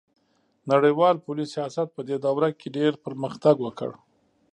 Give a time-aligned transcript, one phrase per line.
[0.71, 3.89] نړیوال پولي سیاست پدې دوره کې ډیر پرمختګ وکړ